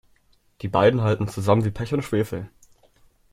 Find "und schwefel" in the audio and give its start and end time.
1.93-2.49